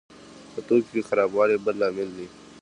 [0.53, 2.27] په توکو کې خرابوالی بل لامل دی.